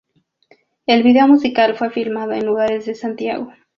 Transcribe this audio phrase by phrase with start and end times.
[0.87, 3.53] El video musical fue filmado en lugares de Santiago.